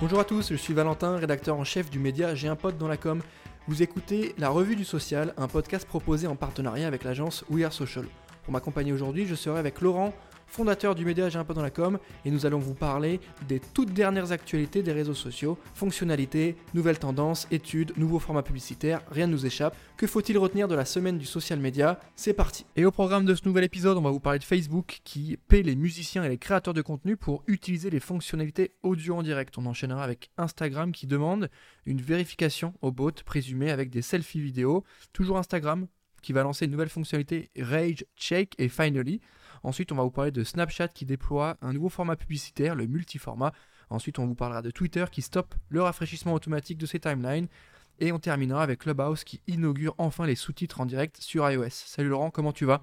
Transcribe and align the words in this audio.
Bonjour 0.00 0.18
à 0.18 0.24
tous, 0.24 0.48
je 0.48 0.56
suis 0.56 0.72
Valentin, 0.72 1.18
rédacteur 1.18 1.58
en 1.58 1.64
chef 1.64 1.90
du 1.90 1.98
média 1.98 2.34
J'ai 2.34 2.48
un 2.48 2.56
pote 2.56 2.78
dans 2.78 2.88
la 2.88 2.96
com. 2.96 3.20
Vous 3.68 3.82
écoutez 3.82 4.34
La 4.38 4.48
Revue 4.48 4.74
du 4.74 4.86
Social, 4.86 5.34
un 5.36 5.46
podcast 5.46 5.86
proposé 5.86 6.26
en 6.26 6.36
partenariat 6.36 6.86
avec 6.86 7.04
l'agence 7.04 7.44
We 7.50 7.66
Are 7.66 7.72
Social. 7.74 8.06
Pour 8.44 8.54
m'accompagner 8.54 8.94
aujourd'hui, 8.94 9.26
je 9.26 9.34
serai 9.34 9.58
avec 9.58 9.82
Laurent, 9.82 10.14
fondateur 10.50 10.94
du 10.94 11.04
média 11.04 11.28
J'ai 11.28 11.38
un 11.38 11.44
peu 11.44 11.54
dans 11.54 11.62
la 11.62 11.70
com, 11.70 11.98
et 12.24 12.30
nous 12.30 12.44
allons 12.44 12.58
vous 12.58 12.74
parler 12.74 13.20
des 13.48 13.60
toutes 13.60 13.92
dernières 13.92 14.32
actualités 14.32 14.82
des 14.82 14.92
réseaux 14.92 15.14
sociaux, 15.14 15.56
fonctionnalités, 15.74 16.56
nouvelles 16.74 16.98
tendances, 16.98 17.46
études, 17.50 17.96
nouveaux 17.96 18.18
formats 18.18 18.42
publicitaires, 18.42 19.02
rien 19.10 19.26
ne 19.26 19.32
nous 19.32 19.46
échappe. 19.46 19.76
Que 19.96 20.06
faut-il 20.06 20.36
retenir 20.38 20.68
de 20.68 20.74
la 20.74 20.84
semaine 20.84 21.18
du 21.18 21.26
social 21.26 21.60
media? 21.60 22.00
C'est 22.16 22.34
parti 22.34 22.66
Et 22.76 22.84
au 22.84 22.90
programme 22.90 23.24
de 23.24 23.34
ce 23.34 23.46
nouvel 23.46 23.64
épisode, 23.64 23.96
on 23.96 24.02
va 24.02 24.10
vous 24.10 24.20
parler 24.20 24.38
de 24.38 24.44
Facebook 24.44 25.00
qui 25.04 25.38
paie 25.48 25.62
les 25.62 25.76
musiciens 25.76 26.24
et 26.24 26.28
les 26.28 26.38
créateurs 26.38 26.74
de 26.74 26.82
contenu 26.82 27.16
pour 27.16 27.42
utiliser 27.46 27.90
les 27.90 28.00
fonctionnalités 28.00 28.72
audio 28.82 29.16
en 29.16 29.22
direct. 29.22 29.56
On 29.56 29.66
enchaînera 29.66 30.02
avec 30.02 30.30
Instagram 30.36 30.92
qui 30.92 31.06
demande 31.06 31.48
une 31.86 32.00
vérification 32.00 32.74
au 32.82 32.90
bot 32.90 33.12
présumé 33.24 33.70
avec 33.70 33.90
des 33.90 34.02
selfies 34.02 34.40
vidéo. 34.40 34.84
Toujours 35.12 35.38
Instagram 35.38 35.86
qui 36.20 36.32
va 36.32 36.42
lancer 36.42 36.64
une 36.64 36.70
nouvelle 36.70 36.88
fonctionnalité 36.88 37.50
Rage, 37.58 38.04
Shake 38.16 38.54
et 38.58 38.68
Finally. 38.68 39.20
Ensuite, 39.62 39.92
on 39.92 39.96
va 39.96 40.02
vous 40.02 40.10
parler 40.10 40.30
de 40.30 40.44
Snapchat 40.44 40.88
qui 40.88 41.04
déploie 41.04 41.56
un 41.60 41.72
nouveau 41.72 41.88
format 41.88 42.16
publicitaire, 42.16 42.74
le 42.74 42.86
multiformat. 42.86 43.52
Ensuite, 43.90 44.18
on 44.18 44.26
vous 44.26 44.34
parlera 44.34 44.62
de 44.62 44.70
Twitter 44.70 45.04
qui 45.10 45.22
stoppe 45.22 45.54
le 45.68 45.82
rafraîchissement 45.82 46.34
automatique 46.34 46.78
de 46.78 46.86
ses 46.86 47.00
timelines. 47.00 47.48
Et 47.98 48.12
on 48.12 48.18
terminera 48.18 48.62
avec 48.62 48.80
Clubhouse 48.80 49.24
qui 49.24 49.42
inaugure 49.46 49.94
enfin 49.98 50.26
les 50.26 50.34
sous-titres 50.34 50.80
en 50.80 50.86
direct 50.86 51.18
sur 51.18 51.50
iOS. 51.50 51.68
Salut 51.70 52.08
Laurent, 52.08 52.30
comment 52.30 52.52
tu 52.52 52.64
vas? 52.64 52.82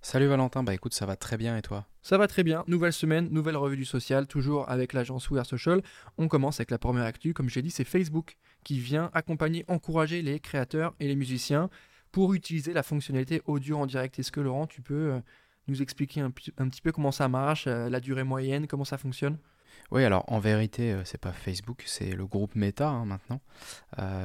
Salut 0.00 0.26
Valentin, 0.26 0.62
bah 0.62 0.74
écoute, 0.74 0.94
ça 0.94 1.06
va 1.06 1.16
très 1.16 1.36
bien 1.36 1.56
et 1.56 1.62
toi? 1.62 1.86
Ça 2.02 2.16
va 2.16 2.28
très 2.28 2.44
bien, 2.44 2.62
nouvelle 2.68 2.92
semaine, 2.92 3.28
nouvelle 3.30 3.56
revue 3.56 3.76
du 3.76 3.84
social, 3.84 4.28
toujours 4.28 4.68
avec 4.70 4.92
l'agence 4.92 5.28
We 5.30 5.40
Are 5.40 5.46
Social. 5.46 5.82
On 6.16 6.28
commence 6.28 6.60
avec 6.60 6.70
la 6.70 6.78
première 6.78 7.04
actu, 7.04 7.34
comme 7.34 7.48
j'ai 7.48 7.62
dit, 7.62 7.70
c'est 7.70 7.84
Facebook 7.84 8.36
qui 8.62 8.78
vient 8.78 9.10
accompagner, 9.14 9.64
encourager 9.66 10.22
les 10.22 10.38
créateurs 10.38 10.94
et 11.00 11.08
les 11.08 11.16
musiciens 11.16 11.70
pour 12.16 12.32
utiliser 12.32 12.72
la 12.72 12.82
fonctionnalité 12.82 13.42
audio 13.44 13.76
en 13.76 13.84
direct. 13.84 14.18
Est-ce 14.18 14.32
que 14.32 14.40
Laurent, 14.40 14.66
tu 14.66 14.80
peux 14.80 15.12
euh, 15.12 15.20
nous 15.68 15.82
expliquer 15.82 16.22
un, 16.22 16.30
petit 16.30 16.80
peu 16.80 16.90
comment 16.90 17.12
ça 17.12 17.28
marche, 17.28 17.66
euh, 17.66 17.90
la 17.90 18.00
durée 18.00 18.24
moyenne, 18.24 18.66
comment 18.66 18.86
ça 18.86 18.96
fonctionne? 18.96 19.36
Oui, 19.90 20.02
alors 20.02 20.24
en 20.32 20.38
vérité, 20.38 20.94
euh, 20.94 21.04
c'est 21.04 21.20
pas 21.20 21.32
Facebook, 21.32 21.82
c'est 21.84 22.12
le 22.12 22.24
groupe 22.24 22.54
Meta 22.54 22.88
hein, 22.88 23.04
maintenant, 23.04 23.42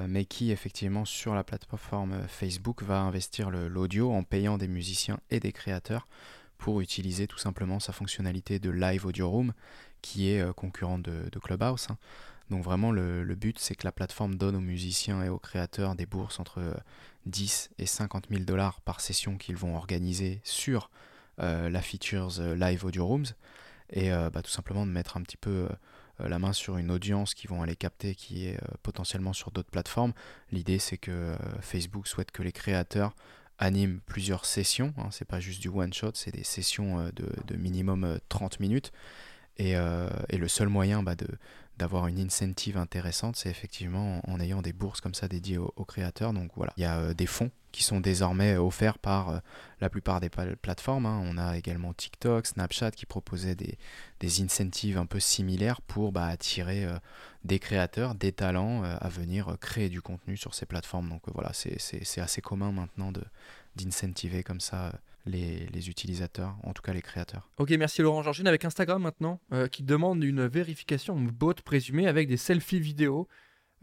mais 0.07 0.23
qui 0.23 0.51
effectivement 0.51 1.03
sur 1.03 1.35
la 1.35 1.43
plateforme 1.43 2.21
Facebook 2.29 2.81
va 2.81 3.01
investir 3.01 3.51
l'audio 3.51 4.09
en 4.13 4.23
payant 4.23 4.57
des 4.57 4.69
musiciens 4.69 5.19
et 5.29 5.41
des 5.41 5.51
créateurs 5.51 6.07
pour 6.57 6.79
utiliser 6.79 7.27
tout 7.27 7.39
simplement 7.39 7.81
sa 7.81 7.91
fonctionnalité 7.91 8.57
de 8.59 8.69
Live 8.69 9.05
Audio 9.05 9.29
Room, 9.29 9.51
qui 10.01 10.29
est 10.29 10.53
concurrente 10.53 11.01
de, 11.01 11.39
Clubhouse. 11.39 11.87
Hein. 11.89 11.97
Donc 12.51 12.63
vraiment, 12.65 12.91
le, 12.91 13.23
but, 13.35 13.57
c'est 13.57 13.75
que 13.75 13.85
la 13.85 13.93
plateforme 13.93 14.35
donne 14.35 14.57
aux 14.57 14.61
musiciens 14.61 15.23
et 15.23 15.29
aux 15.29 15.39
créateurs 15.39 15.95
des 15.95 16.05
bourses 16.05 16.37
entre 16.37 16.61
10 17.25 17.69
et 17.79 17.85
50 17.85 18.27
000 18.29 18.43
dollars 18.43 18.81
par 18.81 18.99
session 18.99 19.37
qu'ils 19.37 19.55
vont 19.55 19.77
organiser 19.77 20.41
sur 20.43 20.91
euh, 21.39 21.69
la 21.69 21.81
features 21.81 22.39
euh, 22.39 22.55
Live 22.55 22.83
Audio 22.83 23.05
Rooms 23.05 23.27
et 23.89 24.11
euh, 24.11 24.29
bah, 24.29 24.41
tout 24.41 24.51
simplement 24.51 24.85
de 24.85 24.91
mettre 24.91 25.15
un 25.15 25.21
petit 25.21 25.37
peu 25.37 25.69
la 26.19 26.37
main 26.37 26.53
sur 26.53 26.77
une 26.77 26.91
audience 26.91 27.33
qui 27.33 27.47
vont 27.47 27.63
aller 27.63 27.75
capter 27.75 28.13
qui 28.13 28.45
est 28.45 28.59
potentiellement 28.83 29.33
sur 29.33 29.49
d'autres 29.49 29.71
plateformes. 29.71 30.13
L'idée 30.51 30.77
c'est 30.77 30.97
que 30.97 31.35
Facebook 31.61 32.05
souhaite 32.07 32.29
que 32.29 32.43
les 32.43 32.51
créateurs 32.51 33.15
animent 33.57 34.01
plusieurs 34.05 34.45
sessions, 34.45 34.93
hein, 34.97 35.07
c'est 35.09 35.25
pas 35.25 35.39
juste 35.39 35.61
du 35.61 35.69
one 35.69 35.91
shot, 35.93 36.11
c'est 36.13 36.29
des 36.29 36.43
sessions 36.43 37.09
de, 37.15 37.55
minimum 37.55 38.19
30 38.29 38.59
minutes. 38.59 38.91
Et, 39.57 39.73
le 39.73 40.47
seul 40.47 40.67
moyen 40.67 41.01
bah, 41.01 41.15
d'avoir 41.77 42.07
une 42.07 42.19
incentive 42.19 42.77
intéressante, 42.77 43.35
c'est 43.35 43.49
effectivement 43.49 44.21
en, 44.29 44.39
ayant 44.39 44.61
des 44.61 44.73
bourses 44.73 45.01
comme 45.01 45.13
ça 45.13 45.27
dédiées 45.27 45.57
aux, 45.57 45.85
créateurs. 45.85 46.33
Donc 46.33 46.51
voilà, 46.55 46.73
il 46.77 46.81
y 46.81 46.85
a 46.85 47.13
des 47.13 47.25
fonds 47.25 47.51
qui 47.71 47.83
sont 47.83 47.99
désormais 48.01 48.57
offerts 48.57 48.99
par 48.99 49.29
euh, 49.29 49.39
la 49.79 49.89
plupart 49.89 50.19
des 50.19 50.29
plateformes. 50.29 51.05
Hein. 51.05 51.21
On 51.25 51.37
a 51.37 51.57
également 51.57 51.93
TikTok, 51.93 52.45
Snapchat 52.45 52.91
qui 52.91 53.05
proposaient 53.05 53.55
des, 53.55 53.77
des 54.21 54.41
incentives 54.41 54.97
un 54.97 55.05
peu 55.05 55.19
similaires 55.19 55.81
pour 55.81 56.13
bah, 56.13 56.27
attirer 56.27 56.85
euh, 56.85 56.97
des 57.43 57.59
créateurs, 57.59 58.15
des 58.15 58.31
talents 58.31 58.83
euh, 58.83 58.95
à 58.99 59.09
venir 59.09 59.57
créer 59.59 59.89
du 59.89 60.01
contenu 60.01 60.37
sur 60.37 60.53
ces 60.53 60.65
plateformes. 60.65 61.09
Donc 61.09 61.23
voilà, 61.33 61.51
c'est 61.53 62.21
assez 62.21 62.41
commun 62.41 62.71
maintenant 62.71 63.11
d'incentiver 63.75 64.43
comme 64.43 64.61
ça 64.61 64.93
les, 65.25 65.67
les, 65.67 65.89
utilisateurs, 65.89 66.55
en 66.63 66.73
tout 66.73 66.81
cas 66.81 66.93
les 66.93 67.01
créateurs. 67.01 67.49
Ok, 67.57 67.71
merci 67.71 68.01
Laurent. 68.01 68.23
J'enchaîne 68.23 68.47
avec 68.47 68.63
Instagram 68.65 69.01
maintenant, 69.01 69.39
qui 69.71 69.83
demande 69.83 70.23
une 70.23 70.47
vérification 70.47 71.19
bot 71.19 71.53
présumée 71.53 72.07
avec 72.07 72.27
des 72.27 72.37
selfies 72.37 72.79
vidéo. 72.79 73.27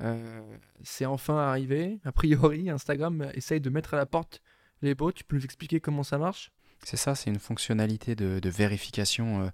Euh, 0.01 0.41
c'est 0.83 1.07
enfin 1.07 1.37
arrivé. 1.37 1.99
A 2.05 2.13
priori, 2.13 2.71
Instagram 2.71 3.31
essaye 3.35 3.61
de 3.61 3.71
mettre 3.71 3.95
à 3.95 3.97
la 3.97 4.07
porte 4.07 4.43
les 4.83 4.95
bots. 4.95 5.13
Tu 5.13 5.25
peux 5.25 5.37
nous 5.37 5.45
expliquer 5.45 5.81
comment 5.81 6.03
ça 6.03 6.19
marche? 6.19 6.53
C'est 6.85 6.97
ça, 6.97 7.17
c'est 7.17 7.31
une 7.31 7.41
fonctionnalité 7.41 8.15
de, 8.15 8.49
vérification 8.49 9.43
euh, 9.43 9.49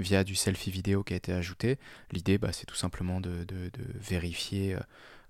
via 0.00 0.24
du 0.24 0.34
selfie 0.34 0.70
vidéo 0.70 1.02
qui 1.02 1.14
a 1.14 1.16
été 1.16 1.32
ajouté. 1.32 1.78
L'idée, 2.10 2.38
bah, 2.38 2.52
c'est 2.52 2.66
tout 2.66 2.74
simplement 2.74 3.20
de, 3.20 3.46
vérifier 3.94 4.76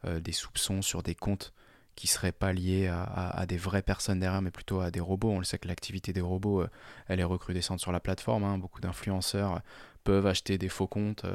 euh, 0.05 0.21
des 0.21 0.33
soupçons 0.33 0.83
sur 0.83 1.03
des 1.03 1.15
comptes 1.15 1.53
qui 1.97 2.07
seraient 2.07 2.33
pas 2.33 2.55
liés 2.55 2.87
à, 2.87 3.45
des 3.47 3.59
vraies 3.59 3.83
personnes 3.83 4.21
derrière, 4.21 4.41
mais 4.41 4.51
plutôt 4.51 4.81
à 4.81 4.91
des 4.91 5.01
robots. 5.01 5.33
On 5.33 5.39
le 5.39 5.45
sait 5.45 5.59
que 5.59 5.69
l'activité 5.69 6.15
des 6.15 6.23
robots, 6.23 6.65
elle 7.09 7.21
est 7.21 7.25
recrudescente 7.25 7.79
sur 7.81 7.93
la 7.93 8.01
plateforme. 8.01 8.45
Hein. 8.45 8.57
Beaucoup 8.57 8.81
d'influenceurs 8.81 9.61
peuvent 10.03 10.27
acheter 10.27 10.57
des 10.57 10.71
faux 10.71 10.87
comptes 10.87 11.27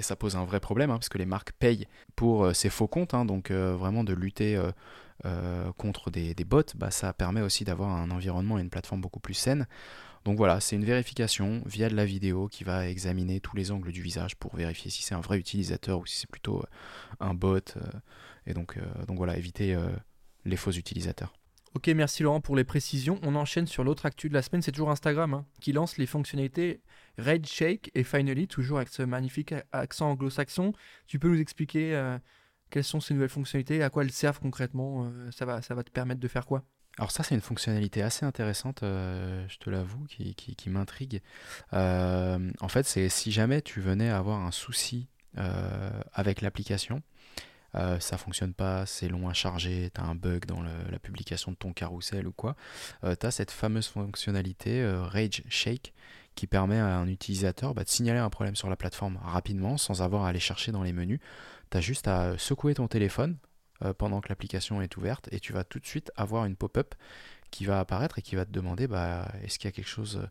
et 0.00 0.02
ça 0.02 0.16
pose 0.16 0.36
un 0.36 0.44
vrai 0.44 0.60
problème, 0.60 0.90
hein, 0.90 0.94
parce 0.94 1.08
que 1.08 1.18
les 1.18 1.26
marques 1.26 1.52
payent 1.52 1.86
pour 2.16 2.44
euh, 2.44 2.52
ces 2.54 2.70
faux 2.70 2.88
comptes, 2.88 3.14
hein, 3.14 3.24
donc 3.24 3.50
euh, 3.50 3.76
vraiment 3.76 4.02
de 4.04 4.14
lutter 4.14 4.60
euh, 5.24 5.72
contre 5.72 6.10
des, 6.10 6.34
bots, 6.44 6.62
bah, 6.74 6.90
ça 6.90 7.12
permet 7.12 7.40
aussi 7.40 7.64
d'avoir 7.64 7.90
un 7.90 8.10
environnement 8.10 8.58
et 8.58 8.62
une 8.62 8.70
plateforme 8.70 9.00
beaucoup 9.00 9.20
plus 9.20 9.34
saine. 9.34 9.66
Donc 10.24 10.36
voilà, 10.36 10.60
c'est 10.60 10.76
une 10.76 10.84
vérification 10.84 11.62
via 11.66 11.88
de 11.88 11.96
la 11.96 12.04
vidéo 12.04 12.48
qui 12.48 12.64
va 12.64 12.88
examiner 12.88 13.40
tous 13.40 13.56
les 13.56 13.70
angles 13.70 13.92
du 13.92 14.02
visage 14.02 14.36
pour 14.36 14.54
vérifier 14.54 14.90
si 14.90 15.02
c'est 15.02 15.14
un 15.14 15.20
vrai 15.20 15.38
utilisateur 15.38 16.00
ou 16.00 16.06
si 16.06 16.18
c'est 16.18 16.30
plutôt 16.30 16.62
un 17.20 17.32
bot. 17.32 17.74
et 18.46 18.52
donc, 18.52 18.78
donc 19.06 19.16
voilà, 19.16 19.38
éviter 19.38 19.74
les 20.44 20.56
faux 20.56 20.72
utilisateurs. 20.72 21.32
Ok, 21.76 21.86
merci 21.86 22.24
Laurent 22.24 22.40
pour 22.40 22.56
les 22.56 22.64
précisions. 22.64 23.20
On 23.22 23.36
enchaîne 23.36 23.68
sur 23.68 23.84
l'autre 23.84 24.04
actu 24.04 24.28
de 24.28 24.34
la 24.34 24.42
semaine, 24.42 24.60
c'est 24.60 24.72
toujours 24.72 24.90
Instagram 24.90 25.34
hein, 25.34 25.46
qui 25.60 25.72
lance 25.72 25.98
les 25.98 26.06
fonctionnalités 26.06 26.80
Shake 27.44 27.92
et 27.94 28.02
Finally, 28.02 28.48
toujours 28.48 28.78
avec 28.78 28.88
ce 28.88 29.02
magnifique 29.02 29.54
accent 29.70 30.10
anglo-saxon. 30.10 30.72
Tu 31.06 31.20
peux 31.20 31.28
nous 31.28 31.40
expliquer 31.40 31.94
euh, 31.94 32.18
quelles 32.70 32.84
sont 32.84 33.00
ces 33.00 33.14
nouvelles 33.14 33.28
fonctionnalités, 33.28 33.82
à 33.82 33.90
quoi 33.90 34.04
elles 34.04 34.12
servent 34.12 34.40
concrètement 34.40 35.04
euh, 35.04 35.30
ça, 35.30 35.44
va, 35.44 35.62
ça 35.62 35.74
va 35.74 35.82
te 35.82 35.90
permettre 35.90 36.20
de 36.20 36.28
faire 36.28 36.46
quoi? 36.46 36.64
Alors 36.98 37.10
ça 37.10 37.22
c'est 37.22 37.34
une 37.34 37.40
fonctionnalité 37.40 38.02
assez 38.02 38.26
intéressante, 38.26 38.82
euh, 38.82 39.46
je 39.48 39.58
te 39.58 39.70
l'avoue, 39.70 40.04
qui, 40.04 40.34
qui, 40.34 40.56
qui 40.56 40.70
m'intrigue. 40.70 41.22
en 41.72 42.68
fait 42.68 42.84
c'est 42.84 43.08
si 43.08 43.32
jamais 43.32 43.62
tu 43.62 43.80
venais 43.80 44.10
avoir 44.10 44.40
un 44.40 44.50
souci 44.50 45.08
avec 46.12 46.40
l'application, 46.40 47.02
euh, 47.76 48.00
ça 48.00 48.18
fonctionne 48.18 48.52
pas, 48.52 48.84
c'est 48.86 49.08
long 49.08 49.28
à 49.28 49.32
charger, 49.32 49.90
tu 49.94 50.00
as 50.00 50.04
un 50.04 50.14
bug 50.14 50.44
dans 50.46 50.62
la 50.62 50.98
publication 50.98 51.52
de 51.52 51.56
ton 51.56 51.72
carrousel 51.72 52.26
ou 52.26 52.32
quoi, 52.32 52.56
euh, 53.04 53.14
tu 53.18 53.26
as 53.26 53.30
cette 53.30 53.50
fameuse 53.50 53.86
fonctionnalité 53.86 54.82
euh, 54.82 55.02
Rage 55.02 55.42
Shake 55.48 55.92
qui 56.34 56.46
permet 56.46 56.78
à 56.78 56.96
un 56.96 57.08
utilisateur 57.08 57.74
bah, 57.74 57.84
de 57.84 57.88
signaler 57.88 58.18
un 58.18 58.30
problème 58.30 58.56
sur 58.56 58.70
la 58.70 58.76
plateforme 58.76 59.18
rapidement 59.22 59.76
sans 59.76 60.02
avoir 60.02 60.24
à 60.24 60.28
aller 60.28 60.40
chercher 60.40 60.72
dans 60.72 60.82
les 60.82 60.92
menus. 60.92 61.20
Tu 61.70 61.76
as 61.76 61.80
juste 61.80 62.08
à 62.08 62.36
secouer 62.38 62.74
ton 62.74 62.88
téléphone 62.88 63.36
pendant 63.96 64.20
que 64.20 64.28
l'application 64.28 64.82
est 64.82 64.96
ouverte 64.98 65.28
et 65.32 65.40
tu 65.40 65.54
vas 65.54 65.64
tout 65.64 65.78
de 65.78 65.86
suite 65.86 66.12
avoir 66.14 66.44
une 66.44 66.54
pop-up 66.54 66.94
qui 67.50 67.64
va 67.64 67.80
apparaître 67.80 68.18
et 68.18 68.22
qui 68.22 68.36
va 68.36 68.44
te 68.44 68.50
demander 68.50 68.86
bah, 68.86 69.32
est-ce 69.42 69.58
qu'il 69.58 69.68
y 69.68 69.72
a 69.72 69.72
quelque 69.72 69.88
chose 69.88 70.28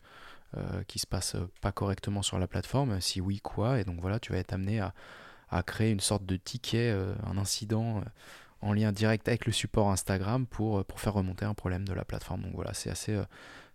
qui 0.88 1.00
se 1.00 1.08
passe 1.08 1.36
pas 1.62 1.72
correctement 1.72 2.22
sur 2.22 2.38
la 2.38 2.48
plateforme, 2.48 3.02
si 3.02 3.22
oui 3.22 3.40
quoi, 3.40 3.80
et 3.80 3.86
donc 3.86 4.00
voilà 4.02 4.20
tu 4.20 4.34
vas 4.34 4.38
être 4.38 4.54
amené 4.54 4.80
à 5.52 5.64
créer 5.64 5.92
une 5.92 6.00
sorte 6.00 6.26
de 6.26 6.36
ticket, 6.36 6.92
euh, 6.92 7.16
un 7.26 7.38
incident 7.38 8.00
euh, 8.00 8.02
en 8.62 8.74
lien 8.74 8.92
direct 8.92 9.28
avec 9.28 9.46
le 9.46 9.52
support 9.52 9.90
Instagram 9.92 10.46
pour, 10.46 10.80
euh, 10.80 10.86
faire 10.96 11.14
remonter 11.14 11.46
un 11.46 11.54
problème 11.54 11.88
de 11.88 11.94
la 11.94 12.06
plateforme. 12.06 12.44
Donc 12.44 12.54
voilà, 12.54 12.74
c'est 12.74 12.90
assez, 12.90 13.20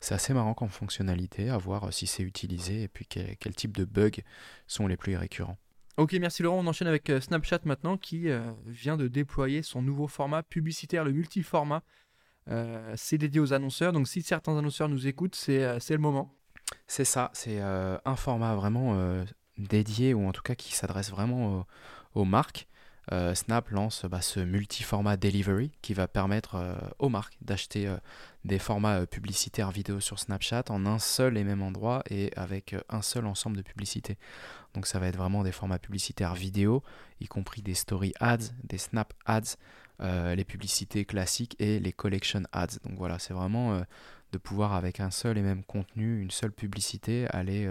assez 0.09 0.35
marrant 0.35 0.55
comme 0.55 0.69
fonctionnalité, 0.69 1.51
à 1.51 1.59
voir 1.59 1.93
si 1.93 2.07
c'est 2.07 2.23
utilisé 2.23 2.83
et 2.83 2.89
puis 2.89 3.07
quel, 3.07 3.55
type 3.55 3.77
de 3.77 3.85
bugs 3.85 4.23
sont 4.67 4.87
les 4.87 4.97
plus 4.97 5.17
récurrents. 5.17 5.59
Ok, 5.97 6.13
merci 6.15 6.43
Laurent. 6.43 6.59
On 6.59 6.67
enchaîne 6.67 6.89
avec 6.89 7.13
Snapchat 7.21 7.61
maintenant 7.65 7.97
qui 7.97 8.27
vient 8.67 8.97
de 8.97 9.07
déployer 9.07 9.63
son 9.63 9.81
nouveau 9.81 10.09
format 10.09 10.43
publicitaire, 10.43 11.05
le 11.05 11.13
multiformat. 11.13 11.83
c'est 12.97 13.19
dédié 13.19 13.41
aux 13.41 13.53
annonceurs, 13.53 13.93
donc 13.93 14.09
si 14.09 14.23
certains 14.23 14.59
annonceurs 14.59 14.89
nous 14.89 15.07
écoutent, 15.07 15.37
c'est 15.37 15.91
le 15.91 15.99
moment. 15.99 16.35
C'est 16.89 17.05
ça, 17.05 17.31
c'est 17.33 17.61
un 17.61 18.17
format 18.17 18.57
vraiment 18.57 19.25
dédié 19.57 20.15
ou 20.15 20.27
en 20.27 20.33
tout 20.33 20.43
cas 20.43 20.57
qui 20.57 20.75
s'adresse 20.75 21.11
vraiment 21.11 21.65
aux, 22.15 22.25
marques. 22.25 22.67
Snap 23.35 23.69
lance 23.71 24.07
bah, 24.07 24.21
ce 24.21 24.41
multi-format 24.41 25.17
delivery 25.17 25.71
qui 25.83 25.95
va 25.95 26.09
permettre 26.09 26.57
aux 26.99 27.09
marques 27.09 27.37
d'acheter 27.43 27.95
des 28.45 28.59
formats 28.59 29.07
publicitaires 29.07 29.71
vidéo 29.71 30.01
sur 30.01 30.19
Snapchat 30.19 30.65
en 30.71 30.87
un 30.87 30.99
seul 30.99 31.37
et 31.37 31.45
même 31.45 31.63
endroit 31.63 32.03
et 32.11 32.31
avec 32.37 32.75
un 32.89 33.03
seul 33.03 33.27
ensemble 33.27 33.57
de 33.57 33.63
publicités. 33.63 34.17
Donc 34.75 34.87
ça 34.87 34.99
va 34.99 35.07
être 35.09 35.17
vraiment 35.17 35.43
des 35.45 35.53
formats 35.53 35.79
publicitaires 35.79 36.35
vidéo, 36.35 36.83
y 37.21 37.27
compris 37.27 37.63
des 37.63 37.75
story 37.75 38.13
ads, 38.21 38.53
des 38.65 38.79
snap 38.79 39.13
ads, 39.27 39.57
les 40.01 40.45
publicités 40.45 41.05
classiques 41.05 41.57
et 41.61 41.79
les 41.79 41.93
collection 41.93 42.43
ads. 42.53 42.79
Donc 42.85 42.97
voilà, 42.97 43.19
c'est 43.19 43.35
vraiment 43.35 43.83
de 44.33 44.39
pouvoir 44.39 44.73
avec 44.73 44.99
un 44.99 45.11
seul 45.11 45.39
et 45.39 45.43
même 45.43 45.63
contenu, 45.63 46.21
une 46.21 46.31
seule 46.31 46.53
publicité, 46.53 47.27
aller 47.29 47.69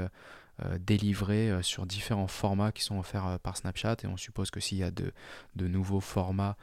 euh, 0.64 0.74
euh, 0.74 0.78
délivrer 0.80 1.50
euh, 1.50 1.62
sur 1.62 1.86
différents 1.86 2.28
formats 2.28 2.72
qui 2.72 2.84
sont 2.84 3.00
offerts 3.00 3.40
par 3.42 3.58
Snapchat. 3.58 3.98
Et 4.04 4.08
on 4.08 4.18
suppose 4.18 4.52
que 4.52 4.60
s'il 4.60 4.78
y 4.78 4.84
a 4.84 4.92
de, 4.92 5.12
de, 5.56 5.68
nouveaux 5.68 6.00
formats 6.00 6.56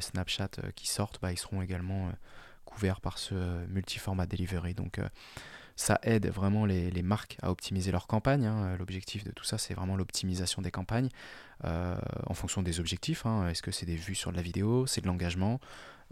Snapchat 0.00 0.48
qui 0.74 0.88
sortent, 0.88 1.18
bah, 1.20 1.32
ils 1.32 1.38
seront 1.38 1.60
également 1.60 2.10
couverts 2.64 3.02
par 3.02 3.18
ce 3.18 3.66
multiformat 3.66 4.24
delivery. 4.26 4.72
Donc 4.72 4.98
ça 5.76 5.98
aide 6.02 6.26
vraiment 6.28 6.64
les, 6.64 6.90
les, 6.90 7.02
marques 7.02 7.36
à 7.42 7.50
optimiser 7.50 7.92
leur 7.92 8.06
campagne. 8.06 8.46
Hein. 8.46 8.76
L'objectif 8.78 9.24
de 9.24 9.30
tout 9.30 9.44
ça, 9.44 9.58
c'est 9.58 9.74
vraiment 9.74 9.96
l'optimisation 9.96 10.62
des 10.62 10.70
campagnes 10.70 11.10
en 11.62 12.34
fonction 12.34 12.62
des 12.62 12.80
objectifs. 12.80 13.26
Hein. 13.26 13.48
Est-ce 13.48 13.62
que 13.62 13.70
c'est 13.70 13.86
des 13.86 13.96
vues 13.96 14.14
sur 14.14 14.30
de 14.30 14.36
la 14.36 14.42
vidéo, 14.42 14.86
c'est 14.86 15.02
de 15.02 15.06
l'engagement? 15.06 15.60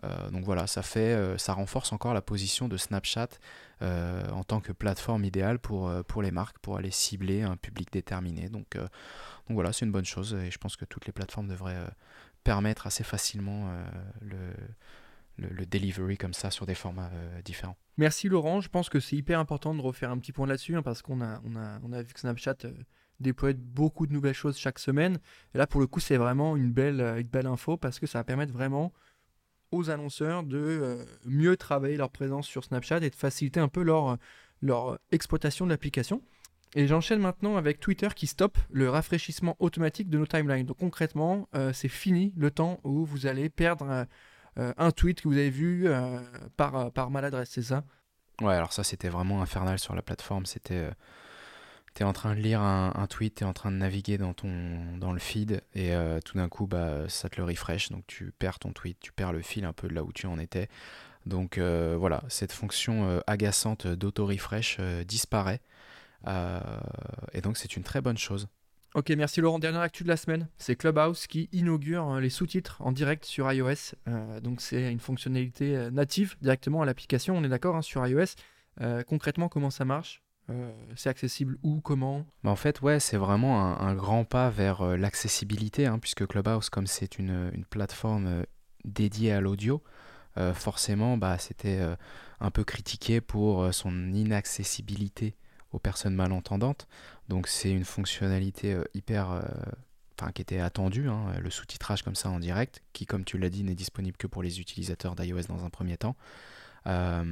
Euh, 0.05 0.31
donc 0.31 0.45
voilà, 0.45 0.67
ça 0.67 0.83
fait, 0.83 1.15
euh, 1.15 1.39
ça 1.39 1.53
renforce 1.53 1.93
encore 1.93 2.15
la 2.15 2.23
position 2.23 2.69
de 2.69 2.77
Snapchat 2.77 3.29
euh, 3.83 4.29
en 4.31 4.45
tant 4.45 4.61
que 4.61 4.73
plateforme 4.73 5.25
idéale 5.25 5.59
pour, 5.59 5.93
pour 6.05 6.23
les 6.23 6.31
marques, 6.31 6.59
pour 6.59 6.77
aller 6.77 6.91
cibler 6.91 7.43
un 7.43 7.57
public 7.57 7.93
déterminé. 7.93 8.49
Donc, 8.49 8.77
donc 8.77 8.91
voilà, 9.51 9.73
c'est 9.73 9.85
une 9.85 9.93
bonne 9.93 10.05
chose 10.05 10.35
et 10.35 10.51
je 10.51 10.59
pense 10.59 10.77
que 10.77 10.85
toutes 10.85 11.07
les 11.07 11.13
plateformes 11.13 11.49
devraient 11.49 11.85
permettre 12.45 12.87
assez 12.87 13.05
facilement 13.05 13.73
le, 14.21 14.53
le, 15.37 15.67
delivery 15.67 16.17
comme 16.17 16.35
ça 16.35 16.51
sur 16.51 16.67
des 16.67 16.75
formats 16.75 17.11
différents. 17.45 17.77
Merci 17.97 18.29
Laurent, 18.29 18.61
je 18.61 18.69
pense 18.69 18.89
que 18.89 19.01
c'est 19.01 19.17
hyper 19.17 19.39
important 19.39 19.75
de 19.75 19.81
refaire 19.81 20.11
un 20.11 20.19
petit 20.19 20.33
point 20.33 20.47
là-dessus 20.47 20.77
hein, 20.77 20.83
parce 20.83 21.03
qu'on 21.03 21.21
a, 21.21 21.41
on 21.45 21.57
a, 21.57 21.79
on 21.83 21.93
a 21.93 22.03
vu 22.03 22.15
que 22.15 22.21
Snapchat 22.21 22.57
déployait 23.21 23.55
beaucoup 23.55 24.07
de 24.07 24.13
nouvelles 24.13 24.35
choses 24.35 24.59
chaque 24.59 24.79
semaine. 24.79 25.19
Et 25.55 25.59
là, 25.59 25.67
pour 25.67 25.81
le 25.81 25.87
coup, 25.87 26.01
c'est 26.01 26.17
vraiment 26.17 26.57
une 26.57 26.73
belle, 26.73 27.01
une 27.01 27.29
belle 27.29 27.47
info 27.47 27.77
parce 27.77 27.99
que 27.99 28.07
ça 28.07 28.19
va 28.19 28.25
permettre 28.25 28.53
vraiment 28.53 28.93
aux 29.73 29.91
annonceurs 29.91 30.45
de 30.45 30.59
euh, 30.59 31.05
mieux 31.25 31.57
travailler 31.57 31.97
leur 31.97 32.11
présence 32.11 32.47
sur 32.47 32.63
Snapchat 32.65 32.99
et 32.99 33.11
de 33.11 33.15
faciliter 33.15 33.61
un 33.61 33.69
peu 33.69 33.83
leur, 33.83 34.19
leur 34.61 34.99
exploitation 35.11 35.65
de 35.67 35.71
l'application. 35.71 36.23
Et 36.75 36.87
j'enchaîne 36.87 37.21
maintenant 37.21 37.57
avec 37.57 37.81
Twitter 37.81 38.09
qui 38.15 38.27
stoppe 38.27 38.57
le 38.71 38.89
rafraîchissement 38.89 39.57
automatique 39.59 40.09
de 40.09 40.19
nos 40.19 40.27
timelines. 40.27 40.67
Donc 40.67 40.79
concrètement, 40.79 41.49
euh, 41.55 41.73
c'est 41.73 41.89
fini 41.89 42.33
le 42.37 42.51
temps 42.51 42.81
où 42.85 43.05
vous 43.05 43.27
allez 43.27 43.51
perdre 43.51 44.07
euh, 44.59 44.73
un 44.77 44.91
tweet 44.91 45.21
que 45.21 45.29
vous 45.29 45.37
avez 45.37 45.51
vu 45.51 45.89
par, 46.57 46.93
par 46.93 47.11
maladresse, 47.11 47.51
c'est 47.51 47.63
ça? 47.63 47.85
Ouais, 48.41 48.55
alors 48.55 48.73
ça 48.73 48.85
c'était 48.85 49.09
vraiment 49.09 49.43
infernal 49.43 49.79
sur 49.79 49.95
la 49.95 50.03
plateforme. 50.03 50.47
C'était 50.47 50.89
tu 51.95 52.03
es 52.03 52.07
en 52.07 52.13
train 52.13 52.35
de 52.35 52.41
lire 52.41 52.61
un, 52.61 53.07
tweet, 53.09 53.37
tu 53.37 53.45
es 53.45 53.47
en 53.47 53.53
train 53.53 53.71
de 53.71 53.77
naviguer 53.77 54.19
dans, 54.19 54.33
ton, 54.33 54.49
dans 54.99 55.13
le 55.13 55.19
feed 55.19 55.63
et 55.75 55.95
euh, 55.95 56.21
tout 56.21 56.39
d'un 56.39 56.49
coup 56.49 56.67
bah, 56.67 57.09
ça 57.09 57.29
te 57.29 57.37
le 57.37 57.45
refresh, 57.45 57.91
donc 57.91 58.05
tu 58.07 58.33
perds 58.39 58.59
ton 58.59 58.73
tweet, 58.73 58.99
tu 59.01 59.13
perds 59.13 59.33
le 59.33 59.43
fil 59.43 59.65
un 59.65 59.73
peu 59.73 59.89
de 59.89 59.95
là 59.95 60.03
où 60.03 60.13
tu 60.13 60.27
en 60.27 60.39
étais. 60.39 60.69
Donc 61.27 61.59
euh, 61.59 61.97
voilà, 61.99 62.23
cette 62.29 62.53
fonction 62.53 63.09
euh, 63.09 63.21
agaçante 63.27 63.87
d'auto-refresh 63.87 64.81
disparaît 65.07 65.61
et 67.33 67.41
donc 67.41 67.57
c'est 67.57 67.77
une 67.77 67.83
très 67.83 68.01
bonne 68.01 68.19
chose. 68.19 68.47
Ok, 68.95 69.11
merci 69.11 69.41
Laurent. 69.41 69.59
Dernière 69.59 69.81
actu 69.81 70.05
de 70.05 70.09
la 70.09 70.17
semaine, 70.17 70.49
c'est 70.57 70.77
Clubhouse 70.77 71.27
qui 71.27 71.49
inaugure 71.53 72.05
hein, 72.05 72.21
les 72.21 72.31
sous-titres 72.31 72.77
en 72.81 72.93
direct 72.93 73.25
sur 73.25 73.51
iOS. 73.51 73.97
donc 74.41 74.61
c'est 74.61 74.93
une 74.93 75.01
fonctionnalité 75.01 75.91
native 75.91 76.37
directement 76.41 76.83
à 76.83 76.87
l'application, 76.87 77.37
on 77.37 77.43
est 77.43 77.49
d'accord 77.49 77.75
hein, 77.75 77.83
sur 77.83 78.07
iOS. 78.07 78.37
concrètement, 79.09 79.49
comment 79.49 79.71
ça 79.71 79.85
marche? 79.85 80.23
Euh, 80.53 80.73
c'est 80.97 81.09
accessible 81.09 81.59
où, 81.63 81.81
comment? 81.81 82.25
Bah, 82.45 82.51
En 82.51 82.57
fait, 82.57 82.81
ouais, 82.81 83.01
c'est 83.01 83.17
vraiment 83.17 83.81
un, 83.81 83.95
grand 83.95 84.25
pas 84.25 84.51
vers 84.51 84.83
euh, 84.83 84.97
l'accessibilité, 84.97 85.87
hein, 85.87 85.99
puisque 85.99 86.27
Clubhouse, 86.27 86.71
comme 86.71 86.87
c'est 86.87 87.19
une, 87.19 87.51
plateforme 87.71 88.27
euh, 88.27 88.43
dédiée 88.85 89.33
à 89.33 89.41
l'audio, 89.41 89.83
forcément, 90.55 91.19
bah, 91.19 91.37
c'était 91.37 91.81
un 92.41 92.51
peu 92.51 92.65
critiqué 92.65 93.21
pour 93.21 93.75
son 93.75 94.15
inaccessibilité 94.15 95.37
aux 95.73 95.79
personnes 95.79 96.15
malentendantes. 96.15 96.89
Donc 97.29 97.49
c'est 97.49 97.71
une 97.71 97.85
fonctionnalité 97.85 98.79
hyper... 98.95 99.43
Enfin, 100.19 100.33
qui 100.33 100.41
était 100.41 100.61
attendue, 100.61 101.09
hein, 101.11 101.35
le 101.39 101.51
sous-titrage 101.51 102.03
comme 102.03 102.15
ça 102.15 102.31
en 102.31 102.39
direct, 102.39 102.83
qui, 102.95 103.05
comme 103.05 103.25
tu 103.25 103.37
l'as 103.37 103.51
dit, 103.51 103.63
n'est 103.63 103.75
disponible 103.75 104.17
que 104.17 104.27
pour 104.27 104.43
les 104.43 104.59
utilisateurs 104.59 105.17
d'iOS 105.17 105.43
dans 105.49 105.67
un 105.67 105.71
premier 105.71 105.99
temps. 105.99 106.17
Euh, 106.87 107.25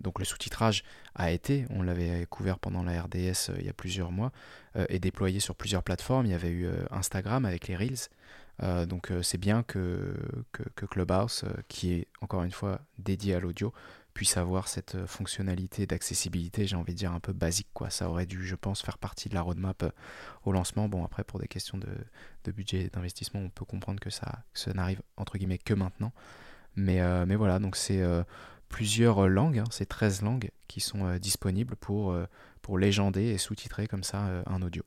donc 0.00 0.18
le 0.18 0.24
sous-titrage 0.24 0.84
a 1.14 1.30
été, 1.30 1.66
on 1.70 1.82
l'avait 1.82 2.26
couvert 2.28 2.58
pendant 2.58 2.82
la 2.82 3.02
RDS 3.02 3.50
euh, 3.50 3.56
il 3.58 3.66
y 3.66 3.68
a 3.68 3.72
plusieurs 3.72 4.10
mois, 4.10 4.32
euh, 4.76 4.84
et 4.88 4.98
déployé 4.98 5.40
sur 5.40 5.54
plusieurs 5.54 5.82
plateformes. 5.82 6.26
Il 6.26 6.32
y 6.32 6.34
avait 6.34 6.50
eu 6.50 6.68
Instagram 6.90 7.44
avec 7.44 7.68
les 7.68 7.76
Reels. 7.76 8.08
donc 8.86 9.10
c'est 9.22 9.38
bien 9.38 9.62
que, 9.62 10.14
que, 10.52 10.86
Clubhouse, 10.86 11.44
qui 11.68 11.94
est 11.94 12.06
encore 12.20 12.44
une 12.44 12.52
fois 12.52 12.80
dédié 12.98 13.34
à 13.34 13.40
l'audio, 13.40 13.72
puisse 14.14 14.36
avoir 14.36 14.68
cette 14.68 15.06
fonctionnalité 15.06 15.86
d'accessibilité, 15.86 16.66
j'ai 16.66 16.76
envie 16.76 16.92
de 16.92 16.98
dire 16.98 17.12
un 17.12 17.20
peu 17.20 17.32
basique. 17.32 17.68
Quoi. 17.72 17.88
Ça 17.88 18.10
aurait 18.10 18.26
dû, 18.26 18.46
je 18.46 18.54
pense, 18.54 18.82
faire 18.82 18.98
partie 18.98 19.30
de 19.30 19.34
la 19.34 19.40
roadmap 19.40 19.84
au 20.44 20.52
lancement. 20.52 20.86
Bon, 20.88 21.02
après, 21.02 21.24
pour 21.24 21.40
des 21.40 21.48
questions 21.48 21.78
de, 21.78 21.88
de 22.44 22.52
budget 22.52 22.90
d'investissement, 22.92 23.40
on 23.40 23.48
peut 23.48 23.64
comprendre 23.64 24.00
que 24.00 24.10
ça, 24.10 24.44
n'arrive 24.74 25.00
entre 25.16 25.38
guillemets 25.38 25.58
que 25.58 25.74
maintenant. 25.74 26.12
Mais, 26.76 27.00
mais 27.26 27.36
voilà, 27.36 27.58
donc 27.58 27.74
c'est 27.74 28.02
plusieurs 28.72 29.28
langues, 29.28 29.60
hein, 29.60 29.64
c'est 29.70 29.86
13 29.86 30.22
langues 30.22 30.50
qui 30.66 30.80
sont 30.80 31.06
euh, 31.06 31.18
disponibles 31.18 31.76
pour, 31.76 32.10
euh, 32.10 32.24
pour 32.62 32.78
légender 32.78 33.26
et 33.26 33.38
sous-titrer 33.38 33.86
comme 33.86 34.02
ça 34.02 34.26
euh, 34.26 34.42
un 34.46 34.62
audio. 34.62 34.82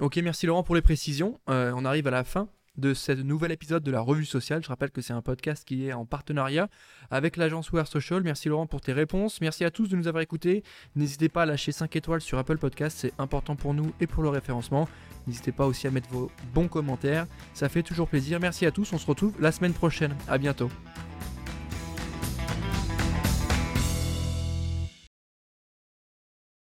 Ok, 0.00 0.16
merci 0.16 0.46
Laurent 0.46 0.64
pour 0.64 0.74
les 0.74 0.82
précisions. 0.82 1.38
on 1.46 1.84
arrive 1.84 2.08
à 2.08 2.10
la 2.10 2.24
fin 2.24 2.48
de 2.78 2.94
ce 2.94 3.12
nouvel 3.12 3.52
épisode 3.52 3.82
de 3.82 3.90
la 3.90 4.00
Revue 4.00 4.24
Sociale. 4.24 4.62
Je 4.62 4.68
rappelle 4.68 4.90
que 4.90 5.02
c'est 5.02 5.12
un 5.12 5.20
podcast 5.20 5.64
qui 5.66 5.86
est 5.86 5.92
en 5.92 6.06
partenariat 6.06 6.70
avec 7.10 7.36
l'agence 7.36 7.70
Wear 7.70 7.86
Social. 7.86 8.22
Merci 8.22 8.48
Laurent 8.48 8.66
pour 8.66 8.80
tes 8.80 8.94
réponses. 8.94 9.42
Merci 9.42 9.66
à 9.66 9.70
tous 9.70 9.90
de 9.90 9.96
nous 9.96 10.08
avoir 10.08 10.22
écoutés. 10.22 10.62
N'hésitez 10.96 11.28
pas 11.28 11.42
à 11.42 11.46
lâcher 11.46 11.72
5 11.72 11.94
étoiles 11.96 12.22
sur 12.22 12.38
Apple 12.38 12.56
Podcast, 12.56 12.96
c'est 12.98 13.12
important 13.18 13.56
pour 13.56 13.74
nous 13.74 13.92
et 14.00 14.06
pour 14.06 14.22
le 14.22 14.30
référencement. 14.30 14.88
N'hésitez 15.26 15.52
pas 15.52 15.66
aussi 15.66 15.86
à 15.86 15.90
mettre 15.90 16.08
vos 16.08 16.30
bons 16.54 16.68
commentaires, 16.68 17.26
ça 17.52 17.68
fait 17.68 17.82
toujours 17.82 18.08
plaisir. 18.08 18.40
Merci 18.40 18.64
à 18.64 18.70
tous, 18.70 18.90
on 18.94 18.98
se 18.98 19.06
retrouve 19.06 19.34
la 19.38 19.52
semaine 19.52 19.74
prochaine. 19.74 20.16
À 20.26 20.38
bientôt. 20.38 20.70